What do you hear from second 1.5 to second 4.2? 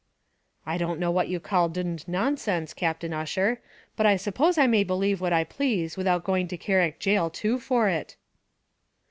d d nonsense, Captain Ussher; but I